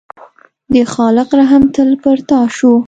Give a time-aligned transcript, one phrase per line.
[0.73, 2.73] د خالق رحم تل پر تا شو.